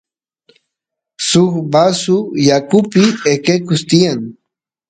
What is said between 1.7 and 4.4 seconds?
vasu yakupi eqequs tiyan